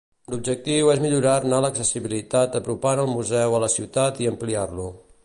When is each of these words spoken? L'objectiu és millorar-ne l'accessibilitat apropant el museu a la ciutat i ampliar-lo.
L'objectiu 0.33 0.87
és 0.93 1.01
millorar-ne 1.03 1.59
l'accessibilitat 1.65 2.59
apropant 2.63 3.05
el 3.05 3.13
museu 3.19 3.59
a 3.59 3.63
la 3.65 3.73
ciutat 3.75 4.23
i 4.25 4.31
ampliar-lo. 4.35 4.89